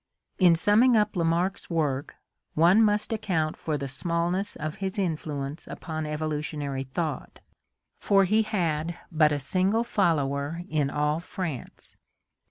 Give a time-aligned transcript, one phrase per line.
[0.39, 2.15] In summing up Lamarck's work,
[2.55, 7.39] one must account for the small ness of his influence upon evolutionary thought,
[7.99, 11.97] for he had but a 12 ORGANIC EVOLUTION single follower in all France.